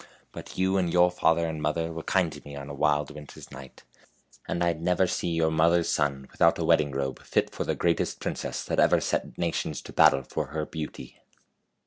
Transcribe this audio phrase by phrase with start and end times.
[0.31, 3.51] But you and your father and mother were kind to me on a wild winter's
[3.51, 3.83] night,
[4.47, 8.19] and I'd never see your mother's son without a wedding robe fit for the greatest
[8.19, 11.21] princess that ever set nations to battle for her beauty.